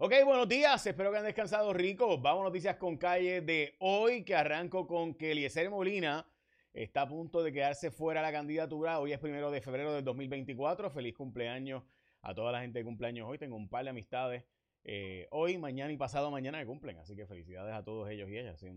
Ok, 0.00 0.12
buenos 0.24 0.48
días, 0.48 0.86
espero 0.86 1.10
que 1.10 1.18
han 1.18 1.24
descansado 1.24 1.72
rico. 1.72 2.18
Vamos 2.18 2.42
a 2.42 2.44
noticias 2.44 2.76
con 2.76 2.96
calle 2.96 3.40
de 3.40 3.74
hoy, 3.80 4.22
que 4.22 4.36
arranco 4.36 4.86
con 4.86 5.12
que 5.12 5.32
Eliezer 5.32 5.68
Molina 5.70 6.24
está 6.72 7.02
a 7.02 7.08
punto 7.08 7.42
de 7.42 7.52
quedarse 7.52 7.90
fuera 7.90 8.20
de 8.20 8.28
la 8.28 8.32
candidatura. 8.32 9.00
Hoy 9.00 9.12
es 9.12 9.18
primero 9.18 9.50
de 9.50 9.60
febrero 9.60 9.92
del 9.92 10.04
2024. 10.04 10.88
Feliz 10.90 11.16
cumpleaños 11.16 11.82
a 12.22 12.32
toda 12.32 12.52
la 12.52 12.60
gente 12.60 12.78
de 12.78 12.84
cumpleaños 12.84 13.26
hoy. 13.28 13.38
Tengo 13.38 13.56
un 13.56 13.68
par 13.68 13.82
de 13.82 13.90
amistades 13.90 14.44
eh, 14.84 15.26
hoy, 15.32 15.58
mañana 15.58 15.92
y 15.92 15.96
pasado 15.96 16.30
mañana 16.30 16.60
que 16.60 16.66
cumplen. 16.66 16.96
Así 16.98 17.16
que 17.16 17.26
felicidades 17.26 17.74
a 17.74 17.82
todos 17.82 18.08
ellos 18.08 18.30
y 18.30 18.38
ellas. 18.38 18.62
Es 18.62 18.72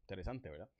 interesante, 0.00 0.48
¿verdad? 0.48 0.70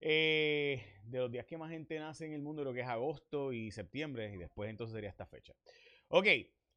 Eh, 0.00 0.84
de 1.02 1.18
los 1.18 1.32
días 1.32 1.46
que 1.46 1.58
más 1.58 1.72
gente 1.72 1.98
nace 1.98 2.26
en 2.26 2.32
el 2.32 2.42
mundo, 2.42 2.62
lo 2.62 2.72
que 2.72 2.82
es 2.82 2.86
agosto 2.86 3.52
y 3.52 3.72
septiembre, 3.72 4.32
y 4.32 4.36
después 4.36 4.70
entonces 4.70 4.94
sería 4.94 5.10
esta 5.10 5.26
fecha. 5.26 5.52
Ok, 6.06 6.28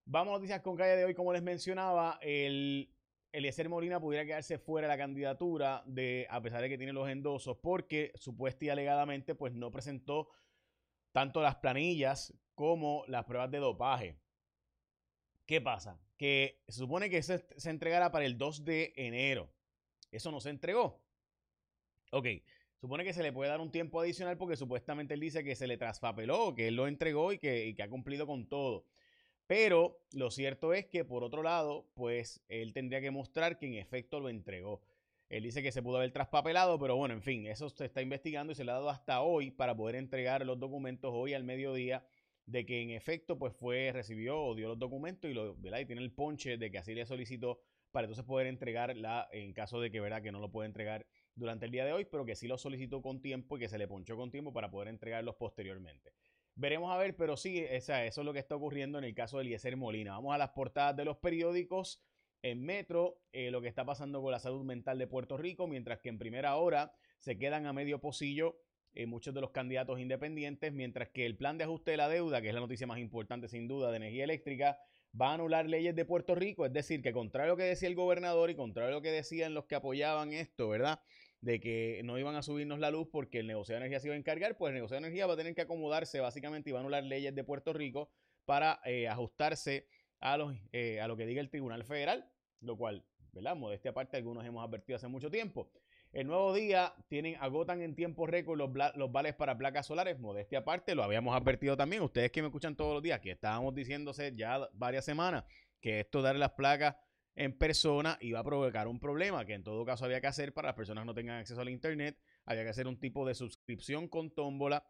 vamos 0.05 0.33
a 0.33 0.37
noticias 0.37 0.61
con 0.61 0.75
calle 0.75 0.95
de 0.95 1.05
hoy. 1.05 1.13
Como 1.13 1.33
les 1.33 1.41
mencionaba, 1.41 2.17
el 2.21 2.89
Eliezer 3.31 3.67
Molina 3.67 3.99
pudiera 3.99 4.25
quedarse 4.25 4.57
fuera 4.57 4.87
de 4.87 4.93
la 4.93 4.97
candidatura 4.97 5.83
de, 5.85 6.27
a 6.29 6.41
pesar 6.41 6.61
de 6.61 6.69
que 6.69 6.77
tiene 6.77 6.93
los 6.93 7.09
endosos, 7.09 7.57
porque 7.57 8.11
supuesta 8.15 8.65
y 8.65 8.69
alegadamente 8.69 9.35
pues 9.35 9.53
no 9.53 9.71
presentó 9.71 10.29
tanto 11.11 11.41
las 11.41 11.55
planillas 11.57 12.33
como 12.53 13.03
las 13.07 13.25
pruebas 13.25 13.51
de 13.51 13.57
dopaje. 13.57 14.17
¿Qué 15.45 15.61
pasa? 15.61 15.99
Que 16.17 16.63
se 16.67 16.79
supone 16.79 17.09
que 17.09 17.21
se, 17.21 17.45
se 17.57 17.69
entregará 17.69 18.11
para 18.11 18.25
el 18.25 18.37
2 18.37 18.63
de 18.63 18.93
enero. 18.95 19.51
Eso 20.11 20.31
no 20.31 20.39
se 20.39 20.49
entregó. 20.49 21.03
Ok, 22.11 22.27
supone 22.79 23.03
que 23.03 23.13
se 23.13 23.21
le 23.21 23.33
puede 23.33 23.49
dar 23.49 23.59
un 23.59 23.71
tiempo 23.71 23.99
adicional 23.99 24.37
porque 24.37 24.55
supuestamente 24.55 25.13
él 25.13 25.19
dice 25.19 25.43
que 25.43 25.55
se 25.55 25.67
le 25.67 25.77
traspapeló, 25.77 26.55
que 26.55 26.69
él 26.69 26.75
lo 26.75 26.87
entregó 26.87 27.33
y 27.33 27.37
que, 27.37 27.65
y 27.65 27.75
que 27.75 27.83
ha 27.83 27.89
cumplido 27.89 28.25
con 28.25 28.47
todo. 28.47 28.85
Pero 29.47 29.99
lo 30.13 30.31
cierto 30.31 30.73
es 30.73 30.85
que 30.87 31.05
por 31.05 31.23
otro 31.23 31.43
lado, 31.43 31.87
pues 31.93 32.43
él 32.47 32.73
tendría 32.73 33.01
que 33.01 33.11
mostrar 33.11 33.57
que 33.57 33.67
en 33.67 33.75
efecto 33.75 34.19
lo 34.19 34.29
entregó. 34.29 34.81
Él 35.29 35.43
dice 35.43 35.63
que 35.63 35.71
se 35.71 35.81
pudo 35.81 35.97
haber 35.97 36.11
traspapelado, 36.11 36.79
pero 36.79 36.95
bueno, 36.95 37.13
en 37.13 37.21
fin, 37.21 37.45
eso 37.47 37.69
se 37.69 37.85
está 37.85 38.01
investigando 38.01 38.53
y 38.53 38.55
se 38.55 38.63
le 38.63 38.71
ha 38.71 38.75
dado 38.75 38.89
hasta 38.89 39.21
hoy 39.21 39.51
para 39.51 39.75
poder 39.75 39.95
entregar 39.95 40.45
los 40.45 40.59
documentos 40.59 41.11
hoy 41.13 41.33
al 41.33 41.43
mediodía 41.43 42.05
de 42.45 42.65
que 42.65 42.81
en 42.81 42.91
efecto 42.91 43.37
pues 43.39 43.55
fue, 43.55 43.91
recibió 43.91 44.39
o 44.39 44.55
dio 44.55 44.67
los 44.67 44.79
documentos 44.79 45.29
y, 45.29 45.33
lo, 45.33 45.55
¿verdad? 45.55 45.79
y 45.79 45.85
tiene 45.85 46.03
el 46.03 46.11
ponche 46.11 46.57
de 46.57 46.69
que 46.69 46.77
así 46.77 46.93
le 46.93 47.05
solicitó 47.05 47.59
para 47.91 48.05
entonces 48.05 48.25
poder 48.25 48.47
entregarla 48.47 49.27
en 49.31 49.53
caso 49.53 49.79
de 49.79 49.89
que 49.89 49.99
verá 49.99 50.21
que 50.21 50.31
no 50.31 50.39
lo 50.39 50.51
puede 50.51 50.67
entregar 50.67 51.07
durante 51.33 51.65
el 51.65 51.71
día 51.71 51.85
de 51.85 51.93
hoy, 51.93 52.05
pero 52.05 52.25
que 52.25 52.35
sí 52.35 52.47
lo 52.47 52.57
solicitó 52.57 53.01
con 53.01 53.21
tiempo 53.21 53.57
y 53.57 53.61
que 53.61 53.69
se 53.69 53.77
le 53.77 53.87
ponchó 53.87 54.15
con 54.15 54.31
tiempo 54.31 54.53
para 54.53 54.69
poder 54.69 54.89
entregarlos 54.89 55.35
posteriormente. 55.35 56.11
Veremos 56.55 56.89
a 56.91 56.97
ver, 56.97 57.15
pero 57.17 57.35
sí, 57.35 57.59
esa, 57.59 58.05
eso 58.05 58.21
es 58.21 58.25
lo 58.25 58.31
que 58.31 58.39
está 58.39 58.55
ocurriendo 58.55 58.97
en 58.97 59.03
el 59.03 59.13
caso 59.13 59.37
de 59.37 59.43
Eliezer 59.43 59.75
Molina. 59.75 60.13
Vamos 60.13 60.33
a 60.33 60.37
las 60.37 60.51
portadas 60.51 60.95
de 60.95 61.05
los 61.05 61.17
periódicos. 61.17 62.01
En 62.41 62.63
Metro, 62.63 63.19
eh, 63.33 63.49
lo 63.49 63.59
que 63.61 63.67
está 63.67 63.85
pasando 63.85 64.21
con 64.21 64.31
la 64.31 64.39
salud 64.39 64.63
mental 64.63 64.99
de 64.99 65.07
Puerto 65.07 65.35
Rico, 65.35 65.67
mientras 65.67 65.99
que 65.99 66.09
en 66.09 66.19
primera 66.19 66.55
hora 66.57 66.93
se 67.17 67.37
quedan 67.37 67.65
a 67.65 67.73
medio 67.73 67.99
pocillo 67.99 68.61
eh, 68.93 69.07
muchos 69.07 69.33
de 69.33 69.41
los 69.41 69.49
candidatos 69.49 69.99
independientes, 69.99 70.71
mientras 70.71 71.09
que 71.09 71.25
el 71.25 71.35
plan 71.35 71.57
de 71.57 71.65
ajuste 71.65 71.91
de 71.91 71.97
la 71.97 72.07
deuda, 72.07 72.41
que 72.41 72.47
es 72.47 72.53
la 72.53 72.61
noticia 72.61 72.87
más 72.87 72.99
importante 72.99 73.49
sin 73.49 73.67
duda 73.67 73.91
de 73.91 73.97
energía 73.97 74.23
eléctrica, 74.23 74.79
va 75.19 75.31
a 75.31 75.33
anular 75.33 75.67
leyes 75.67 75.95
de 75.95 76.05
Puerto 76.05 76.35
Rico, 76.35 76.65
es 76.65 76.71
decir, 76.71 77.01
que 77.01 77.11
contrario 77.11 77.51
a 77.51 77.53
lo 77.53 77.57
que 77.57 77.63
decía 77.63 77.89
el 77.89 77.95
gobernador 77.95 78.49
y 78.49 78.55
contrario 78.55 78.91
a 78.91 78.97
lo 78.97 79.01
que 79.01 79.11
decían 79.11 79.53
los 79.53 79.65
que 79.65 79.75
apoyaban 79.75 80.31
esto, 80.31 80.69
¿verdad? 80.69 81.01
De 81.45 81.59
que 81.59 82.01
no 82.03 82.17
iban 82.17 82.35
a 82.35 82.41
subirnos 82.41 82.79
la 82.79 82.89
luz 82.89 83.07
porque 83.11 83.37
el 83.39 83.45
negocio 83.45 83.73
de 83.73 83.77
energía 83.77 83.99
se 83.99 84.07
iba 84.07 84.15
a 84.15 84.17
encargar, 84.17 84.57
pues 84.57 84.71
el 84.71 84.75
negocio 84.75 84.95
de 84.95 85.05
energía 85.05 85.27
va 85.27 85.35
a 85.35 85.37
tener 85.37 85.53
que 85.53 85.61
acomodarse 85.61 86.19
básicamente 86.19 86.71
y 86.71 86.73
va 86.73 86.79
a 86.79 86.81
anular 86.81 87.03
leyes 87.03 87.35
de 87.35 87.43
Puerto 87.43 87.71
Rico 87.71 88.09
para 88.45 88.79
eh, 88.83 89.07
ajustarse 89.07 89.85
a, 90.19 90.37
los, 90.37 90.55
eh, 90.71 90.99
a 91.01 91.07
lo 91.07 91.15
que 91.15 91.27
diga 91.27 91.41
el 91.41 91.51
Tribunal 91.51 91.83
Federal, 91.83 92.27
lo 92.61 92.75
cual, 92.77 93.05
¿verdad? 93.31 93.55
Modestia 93.55 93.91
aparte, 93.91 94.17
algunos 94.17 94.43
hemos 94.43 94.67
advertido 94.67 94.95
hace 94.95 95.07
mucho 95.07 95.29
tiempo. 95.29 95.69
El 96.13 96.25
nuevo 96.25 96.51
día 96.55 96.95
tienen, 97.09 97.35
agotan 97.39 97.83
en 97.83 97.93
tiempo 97.93 98.25
récord 98.25 98.57
los, 98.57 98.71
los, 98.95 99.11
vales 99.11 99.35
para 99.35 99.55
placas 99.55 99.85
solares. 99.85 100.17
Modestia 100.17 100.59
aparte, 100.59 100.95
lo 100.95 101.03
habíamos 101.03 101.35
advertido 101.35 101.77
también. 101.77 102.01
Ustedes 102.01 102.31
que 102.31 102.41
me 102.41 102.47
escuchan 102.47 102.75
todos 102.75 102.95
los 102.95 103.03
días, 103.03 103.19
que 103.19 103.29
estábamos 103.29 103.75
diciéndose 103.75 104.33
ya 104.35 104.67
varias 104.73 105.05
semanas 105.05 105.43
que 105.79 105.99
esto 105.99 106.23
darle 106.23 106.39
las 106.39 106.53
placas 106.53 106.95
en 107.35 107.57
persona 107.57 108.17
iba 108.21 108.39
a 108.39 108.43
provocar 108.43 108.87
un 108.87 108.99
problema 108.99 109.45
que 109.45 109.53
en 109.53 109.63
todo 109.63 109.85
caso 109.85 110.05
había 110.05 110.21
que 110.21 110.27
hacer 110.27 110.53
para 110.53 110.69
las 110.69 110.75
personas 110.75 111.03
que 111.03 111.07
no 111.07 111.13
tengan 111.13 111.39
acceso 111.39 111.59
al 111.61 111.69
internet. 111.69 112.17
Había 112.45 112.63
que 112.63 112.69
hacer 112.69 112.87
un 112.87 112.99
tipo 112.99 113.27
de 113.27 113.35
suscripción 113.35 114.07
con 114.07 114.31
tómbola 114.31 114.85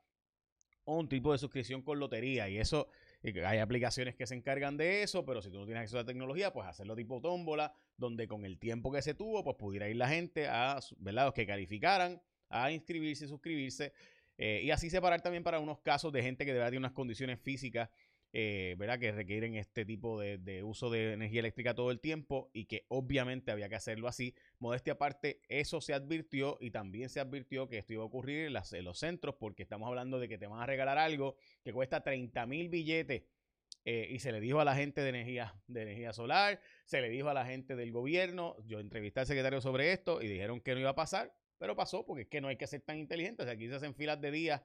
o 0.83 0.99
un 0.99 1.09
tipo 1.09 1.31
de 1.31 1.39
suscripción 1.39 1.81
con 1.81 1.99
lotería. 1.99 2.47
Y 2.47 2.57
eso 2.57 2.87
hay 3.45 3.57
aplicaciones 3.57 4.15
que 4.15 4.27
se 4.27 4.35
encargan 4.35 4.77
de 4.77 5.01
eso, 5.01 5.25
pero 5.25 5.41
si 5.41 5.49
tú 5.49 5.57
no 5.57 5.65
tienes 5.65 5.81
acceso 5.81 5.97
a 5.97 6.01
la 6.01 6.07
tecnología, 6.07 6.53
pues 6.53 6.67
hacerlo 6.67 6.95
tipo 6.95 7.19
tómbola, 7.19 7.73
donde 7.97 8.27
con 8.27 8.45
el 8.45 8.59
tiempo 8.59 8.91
que 8.91 9.01
se 9.01 9.15
tuvo, 9.15 9.43
pues 9.43 9.57
pudiera 9.57 9.89
ir 9.89 9.95
la 9.95 10.07
gente 10.07 10.47
a, 10.47 10.79
¿verdad? 10.97 11.25
Los 11.25 11.33
que 11.33 11.47
calificaran 11.47 12.21
a 12.49 12.71
inscribirse 12.71 13.25
y 13.25 13.27
suscribirse. 13.27 13.93
Eh, 14.37 14.61
y 14.63 14.71
así 14.71 14.89
separar 14.89 15.21
también 15.21 15.43
para 15.43 15.59
unos 15.59 15.79
casos 15.79 16.11
de 16.11 16.21
gente 16.21 16.45
que 16.45 16.53
de 16.53 16.59
verdad 16.59 16.77
unas 16.77 16.91
condiciones 16.91 17.39
físicas 17.39 17.89
eh, 18.37 18.75
¿verdad? 18.77 18.99
que 18.99 19.13
requieren 19.13 19.55
este 19.55 19.85
tipo 19.85 20.19
de, 20.19 20.61
uso 20.61 20.89
de 20.89 21.13
energía 21.13 21.39
eléctrica 21.39 21.73
todo 21.73 21.89
el 21.89 22.01
tiempo 22.01 22.49
y 22.51 22.65
que 22.65 22.85
obviamente 22.89 23.49
había 23.49 23.69
que 23.69 23.75
hacerlo 23.75 24.09
así. 24.09 24.35
Modestia 24.59 24.93
aparte, 24.93 25.39
eso 25.47 25.79
se 25.79 25.93
advirtió 25.93 26.57
y 26.59 26.71
también 26.71 27.07
se 27.07 27.21
advirtió 27.21 27.69
que 27.69 27.77
esto 27.77 27.93
iba 27.93 28.03
a 28.03 28.07
ocurrir 28.07 28.47
en, 28.47 28.83
los 28.83 28.99
centros 28.99 29.35
porque 29.39 29.63
estamos 29.63 29.87
hablando 29.87 30.19
de 30.19 30.27
que 30.27 30.37
te 30.37 30.47
van 30.47 30.59
a 30.59 30.65
regalar 30.65 30.97
algo 30.97 31.37
que 31.63 31.71
cuesta 31.71 32.03
30 32.03 32.45
mil 32.45 32.67
billetes 32.67 33.23
eh, 33.85 34.09
y 34.11 34.19
se 34.19 34.33
le 34.33 34.41
dijo 34.41 34.59
a 34.59 34.65
la 34.65 34.75
gente 34.75 34.99
de 34.99 35.07
energía, 35.07 35.55
de 35.67 35.83
energía 35.83 36.11
solar, 36.11 36.59
se 36.83 36.99
le 36.99 37.07
dijo 37.07 37.29
a 37.29 37.33
la 37.33 37.45
gente 37.45 37.77
del 37.77 37.93
gobierno, 37.93 38.57
yo 38.65 38.81
entrevisté 38.81 39.21
al 39.21 39.27
secretario 39.27 39.61
sobre 39.61 39.93
esto 39.93 40.21
y 40.21 40.27
dijeron 40.27 40.59
que 40.59 40.73
no 40.73 40.81
iba 40.81 40.89
a 40.89 40.95
pasar, 40.95 41.33
pero 41.57 41.73
pasó 41.77 42.05
porque 42.05 42.23
es 42.23 42.27
que 42.27 42.41
no 42.41 42.49
hay 42.49 42.57
que 42.57 42.67
ser 42.67 42.81
tan 42.81 42.97
inteligentes, 42.97 43.47
aquí 43.47 43.69
se 43.69 43.75
hacen 43.75 43.95
filas 43.95 44.19
de 44.19 44.31
días 44.31 44.61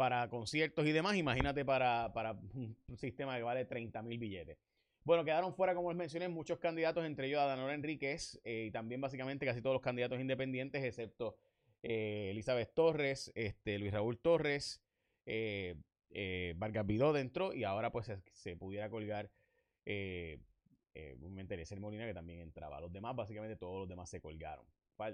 para 0.00 0.30
conciertos 0.30 0.86
y 0.86 0.92
demás, 0.92 1.14
imagínate 1.16 1.62
para, 1.62 2.10
para 2.14 2.32
un 2.32 2.96
sistema 2.96 3.36
que 3.36 3.42
vale 3.42 3.66
30 3.66 4.00
mil 4.00 4.18
billetes. 4.18 4.56
Bueno, 5.04 5.26
quedaron 5.26 5.52
fuera, 5.54 5.74
como 5.74 5.90
les 5.90 5.98
mencioné, 5.98 6.26
muchos 6.26 6.58
candidatos, 6.58 7.04
entre 7.04 7.26
ellos 7.26 7.38
Adanora 7.38 7.74
Enríquez 7.74 8.40
eh, 8.42 8.64
y 8.68 8.70
también 8.70 9.02
básicamente 9.02 9.44
casi 9.44 9.60
todos 9.60 9.74
los 9.74 9.82
candidatos 9.82 10.18
independientes, 10.18 10.82
excepto 10.82 11.36
eh, 11.82 12.28
Elizabeth 12.30 12.72
Torres, 12.72 13.30
este, 13.34 13.78
Luis 13.78 13.92
Raúl 13.92 14.16
Torres, 14.16 14.82
eh, 15.26 15.74
Vargas 16.56 16.86
Vidó 16.86 17.12
dentro 17.12 17.52
y 17.52 17.64
ahora 17.64 17.92
pues 17.92 18.10
se, 18.32 18.56
pudiera 18.56 18.88
colgar, 18.88 19.30
me 19.84 20.46
el 20.94 21.80
Molina 21.80 22.06
que 22.06 22.14
también 22.14 22.40
entraba. 22.40 22.80
Los 22.80 22.90
demás, 22.90 23.14
básicamente 23.14 23.56
todos 23.56 23.80
los 23.80 23.88
demás 23.90 24.08
se 24.08 24.22
colgaron. 24.22 24.64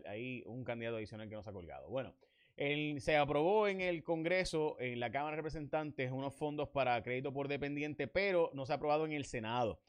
Hay 0.07 0.45
un 0.47 0.63
candidato 0.63 0.99
adicional 0.99 1.29
que 1.29 1.35
no 1.35 1.43
se 1.43 1.51
ha 1.51 1.53
colgado. 1.53 1.89
Bueno, 1.89 2.15
se 2.57 3.17
aprobó 3.17 3.69
en 3.69 3.81
el 3.83 4.03
Congreso, 4.03 4.77
en 4.81 4.99
la 4.99 5.11
Cámara 5.11 5.33
de 5.33 5.37
Representantes, 5.37 6.11
unos 6.11 6.35
fondos 6.35 6.71
para 6.71 7.03
crédito 7.03 7.33
por 7.33 7.49
dependiente, 7.49 8.09
pero 8.09 8.51
no 8.55 8.65
se 8.65 8.73
ha 8.73 8.77
aprobado 8.77 9.05
en 9.05 9.13
el 9.13 9.27
Senado. 9.27 9.81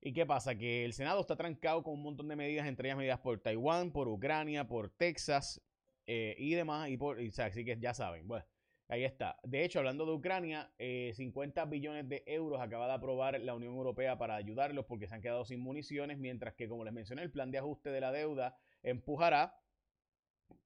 ¿Y 0.00 0.12
qué 0.12 0.26
pasa? 0.26 0.56
Que 0.56 0.84
el 0.84 0.92
Senado 0.92 1.20
está 1.20 1.36
trancado 1.36 1.82
con 1.82 1.94
un 1.94 2.02
montón 2.02 2.28
de 2.28 2.36
medidas, 2.36 2.66
entre 2.66 2.88
ellas 2.88 2.98
medidas 2.98 3.20
por 3.20 3.40
Taiwán, 3.40 3.92
por 3.92 4.08
Ucrania, 4.08 4.66
por 4.66 4.90
Texas 4.90 5.62
eh, 6.06 6.34
y 6.38 6.54
demás. 6.54 6.90
Y 6.90 6.96
por, 6.96 7.18
así 7.20 7.64
que 7.64 7.78
ya 7.78 7.94
saben. 7.94 8.26
Bueno, 8.26 8.44
ahí 8.88 9.04
está. 9.04 9.38
De 9.44 9.64
hecho, 9.64 9.78
hablando 9.78 10.04
de 10.04 10.12
Ucrania, 10.12 10.72
50 10.78 11.62
eh, 11.62 11.66
billones 11.68 12.08
de 12.08 12.24
euros 12.26 12.60
acaba 12.60 12.88
de 12.88 12.94
aprobar 12.94 13.40
la 13.40 13.54
Unión 13.54 13.74
Europea 13.74 14.18
para 14.18 14.34
ayudarlos 14.34 14.86
porque 14.86 15.06
se 15.06 15.14
han 15.14 15.22
quedado 15.22 15.44
sin 15.44 15.60
municiones, 15.60 16.18
mientras 16.18 16.54
que, 16.54 16.68
como 16.68 16.84
les 16.84 16.92
mencioné, 16.92 17.22
el 17.22 17.30
plan 17.30 17.52
de 17.52 17.58
ajuste 17.58 17.90
de 17.90 18.00
la 18.00 18.10
deuda 18.10 18.56
empujará 18.82 19.56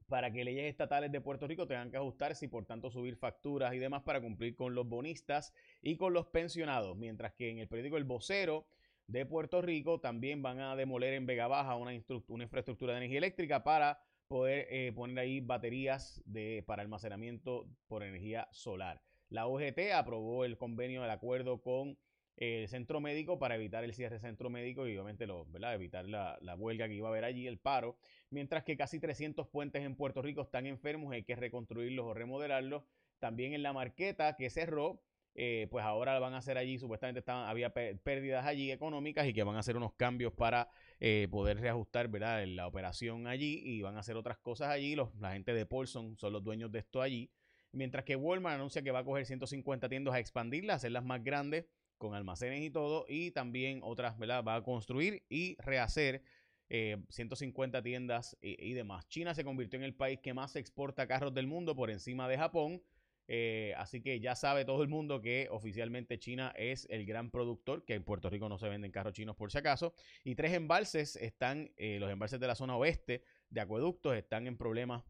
para 0.08 0.32
que 0.32 0.44
leyes 0.44 0.64
estatales 0.64 1.10
de 1.12 1.20
Puerto 1.20 1.46
Rico 1.46 1.66
tengan 1.66 1.90
que 1.90 1.96
ajustarse 1.96 2.46
y 2.46 2.48
por 2.48 2.64
tanto 2.64 2.90
subir 2.90 3.16
facturas 3.16 3.74
y 3.74 3.78
demás 3.78 4.02
para 4.02 4.20
cumplir 4.20 4.54
con 4.54 4.74
los 4.74 4.88
bonistas 4.88 5.52
y 5.82 5.96
con 5.96 6.12
los 6.12 6.26
pensionados, 6.26 6.96
mientras 6.96 7.32
que 7.34 7.50
en 7.50 7.58
el 7.58 7.68
periódico 7.68 7.96
El 7.96 8.04
Vocero 8.04 8.66
de 9.06 9.26
Puerto 9.26 9.62
Rico 9.62 10.00
también 10.00 10.42
van 10.42 10.60
a 10.60 10.76
demoler 10.76 11.14
en 11.14 11.26
Vega 11.26 11.46
Baja 11.46 11.76
una, 11.76 11.92
una 12.28 12.44
infraestructura 12.44 12.92
de 12.92 12.98
energía 12.98 13.18
eléctrica 13.18 13.62
para 13.62 14.00
poder 14.28 14.66
eh, 14.70 14.92
poner 14.92 15.18
ahí 15.18 15.40
baterías 15.40 16.22
de, 16.24 16.64
para 16.66 16.82
almacenamiento 16.82 17.68
por 17.86 18.02
energía 18.02 18.48
solar. 18.50 19.00
La 19.28 19.46
OGT 19.46 19.92
aprobó 19.94 20.44
el 20.44 20.56
convenio, 20.56 21.04
el 21.04 21.10
acuerdo 21.10 21.60
con 21.60 21.98
el 22.36 22.68
centro 22.68 23.00
médico 23.00 23.38
para 23.38 23.54
evitar 23.54 23.82
el 23.84 23.94
cierre 23.94 24.18
centro 24.18 24.50
médico 24.50 24.86
y 24.86 24.92
obviamente 24.92 25.26
lo, 25.26 25.46
¿verdad? 25.46 25.74
evitar 25.74 26.06
la, 26.06 26.38
la, 26.42 26.54
huelga 26.54 26.86
que 26.86 26.94
iba 26.94 27.08
a 27.08 27.10
haber 27.10 27.24
allí, 27.24 27.46
el 27.46 27.58
paro, 27.58 27.96
mientras 28.30 28.62
que 28.64 28.76
casi 28.76 29.00
300 29.00 29.48
puentes 29.48 29.82
en 29.82 29.96
Puerto 29.96 30.20
Rico 30.20 30.42
están 30.42 30.66
enfermos, 30.66 31.12
hay 31.12 31.24
que 31.24 31.34
reconstruirlos 31.34 32.04
o 32.04 32.14
remodelarlos. 32.14 32.84
También 33.18 33.54
en 33.54 33.62
la 33.62 33.72
marqueta 33.72 34.36
que 34.36 34.50
cerró, 34.50 35.00
eh, 35.34 35.68
pues 35.70 35.84
ahora 35.84 36.18
van 36.18 36.34
a 36.34 36.38
hacer 36.38 36.58
allí, 36.58 36.78
supuestamente 36.78 37.20
estaban, 37.20 37.48
había 37.48 37.72
pérdidas 37.72 38.46
allí 38.46 38.70
económicas 38.70 39.26
y 39.26 39.34
que 39.34 39.42
van 39.42 39.56
a 39.56 39.60
hacer 39.60 39.76
unos 39.76 39.92
cambios 39.94 40.32
para 40.32 40.68
eh, 41.00 41.28
poder 41.30 41.60
reajustar 41.60 42.08
¿verdad? 42.08 42.46
la 42.46 42.66
operación 42.66 43.26
allí 43.26 43.60
y 43.64 43.82
van 43.82 43.96
a 43.96 44.00
hacer 44.00 44.16
otras 44.16 44.38
cosas 44.38 44.68
allí. 44.68 44.94
Los, 44.94 45.14
la 45.16 45.32
gente 45.32 45.54
de 45.54 45.64
Paulson 45.66 46.16
son 46.18 46.32
los 46.32 46.42
dueños 46.42 46.70
de 46.72 46.78
esto 46.78 47.00
allí. 47.00 47.30
Mientras 47.72 48.04
que 48.04 48.16
Walmart 48.16 48.56
anuncia 48.56 48.80
que 48.82 48.90
va 48.90 49.00
a 49.00 49.04
coger 49.04 49.26
150 49.26 49.88
tiendas 49.90 50.14
a 50.14 50.18
expandirlas, 50.18 50.76
hacerlas 50.76 51.04
más 51.04 51.22
grandes 51.22 51.66
con 51.98 52.14
almacenes 52.14 52.62
y 52.62 52.70
todo, 52.70 53.06
y 53.08 53.30
también 53.30 53.80
otras, 53.82 54.18
¿verdad? 54.18 54.44
Va 54.44 54.56
a 54.56 54.62
construir 54.62 55.24
y 55.28 55.56
rehacer 55.60 56.22
150 56.68 57.78
eh, 57.78 57.82
tiendas 57.82 58.36
y, 58.40 58.72
demás. 58.72 59.08
China 59.08 59.34
se 59.34 59.44
convirtió 59.44 59.78
en 59.78 59.84
el 59.84 59.94
país 59.94 60.20
que 60.20 60.34
más 60.34 60.56
exporta 60.56 61.06
carros 61.06 61.32
del 61.32 61.46
mundo 61.46 61.76
por 61.76 61.90
encima 61.90 62.28
de 62.28 62.38
Japón. 62.38 62.82
Eh, 63.28 63.74
así 63.76 64.02
que 64.02 64.20
ya 64.20 64.36
sabe 64.36 64.64
todo 64.64 64.82
el 64.82 64.88
mundo 64.88 65.20
que 65.20 65.48
oficialmente 65.50 66.18
China 66.18 66.52
es 66.56 66.86
el 66.90 67.04
gran 67.06 67.30
productor, 67.30 67.84
que 67.84 67.94
en 67.94 68.04
Puerto 68.04 68.30
Rico 68.30 68.48
no 68.48 68.56
se 68.56 68.68
venden 68.68 68.92
carros 68.92 69.14
chinos 69.14 69.36
por 69.36 69.50
si 69.50 69.58
acaso. 69.58 69.94
Y 70.24 70.34
tres 70.34 70.52
embalses 70.52 71.16
están, 71.16 71.72
eh, 71.76 71.98
los 72.00 72.10
embalses 72.10 72.40
de 72.40 72.46
la 72.46 72.54
zona 72.54 72.76
oeste 72.76 73.22
de 73.50 73.60
acueductos 73.60 74.16
están 74.16 74.46
en 74.46 74.56
problemas 74.56 75.04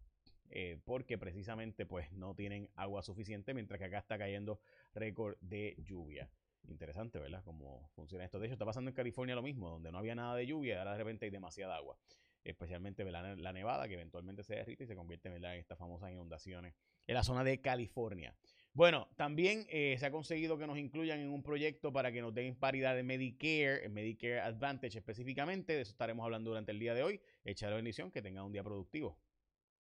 porque 0.85 1.19
precisamente 1.19 1.87
pues 1.87 2.13
no 2.13 2.35
tienen 2.35 2.71
agua 2.77 3.03
suficiente, 3.03 3.53
mientras 3.53 3.79
que 3.79 3.87
acá 3.87 3.99
está 3.99 4.17
cayendo 4.17 4.61
récord 4.95 5.37
de 5.41 5.75
lluvia. 5.85 6.31
Interesante, 6.69 7.19
¿verdad? 7.19 7.43
Cómo 7.45 7.89
funciona 7.95 8.25
esto. 8.25 8.39
De 8.39 8.47
hecho, 8.47 8.55
está 8.55 8.65
pasando 8.65 8.91
en 8.91 8.95
California 8.95 9.35
lo 9.35 9.43
mismo, 9.43 9.71
donde 9.71 9.93
no 9.93 9.99
había 9.99 10.15
nada 10.15 10.35
de 10.35 10.47
lluvia 10.47 10.79
ahora 10.79 10.93
de 10.93 10.99
repente 10.99 11.27
hay 11.27 11.31
demasiada 11.31 11.77
agua. 11.77 11.97
Especialmente 12.45 13.05
la, 13.05 13.53
nevada, 13.53 13.89
que 13.89 13.95
eventualmente 13.95 14.45
se 14.45 14.55
derrite 14.55 14.85
y 14.85 14.87
se 14.87 14.95
convierte 14.95 15.29
en 15.29 15.45
estas 15.45 15.79
famosas 15.79 16.13
inundaciones 16.13 16.75
en 17.07 17.15
la 17.15 17.25
zona 17.25 17.43
de 17.43 17.61
California. 17.61 18.37
Bueno, 18.73 19.09
también 19.17 19.67
eh, 19.69 19.97
se 19.99 20.07
ha 20.07 20.11
conseguido 20.11 20.59
que 20.59 20.67
nos 20.67 20.79
incluyan 20.79 21.19
en 21.19 21.31
un 21.31 21.43
proyecto 21.43 21.93
para 21.93 22.13
que 22.13 22.21
nos 22.21 22.35
den 22.35 22.55
paridad 22.55 22.95
de 22.95 23.03
Medicare, 23.03 23.89
Medicare 23.89 24.41
Advantage 24.41 24.99
específicamente. 24.99 25.73
De 25.73 25.81
eso 25.81 25.93
estaremos 25.93 26.25
hablando 26.25 26.51
durante 26.51 26.73
el 26.73 26.79
día 26.79 26.95
de 26.95 27.03
hoy. 27.03 27.21
Echa 27.45 27.71
la 27.71 27.77
bendición, 27.77 28.11
que 28.11 28.23
tengan 28.23 28.45
un 28.45 28.53
día 28.53 28.63
productivo. 28.63 29.19